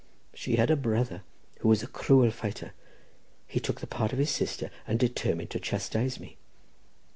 She 0.33 0.55
had 0.55 0.71
a 0.71 0.75
brother, 0.75 1.21
who 1.59 1.67
was 1.69 1.83
a 1.83 1.87
cruel 1.87 2.31
fighter; 2.31 2.73
he 3.45 3.59
took 3.59 3.81
the 3.81 3.85
part 3.85 4.11
of 4.11 4.17
his 4.17 4.31
sister, 4.31 4.71
and 4.87 4.97
determined 4.97 5.51
to 5.51 5.59
chastise 5.59 6.19
me. 6.19 6.37